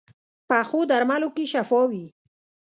پخو 0.49 0.79
درملو 0.89 1.29
کې 1.35 1.45
شفا 1.51 1.81
وي 1.91 2.05